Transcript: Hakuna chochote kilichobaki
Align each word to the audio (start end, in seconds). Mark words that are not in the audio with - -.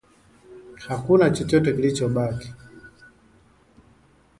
Hakuna 0.87 1.29
chochote 1.29 1.69
kilichobaki 1.75 2.51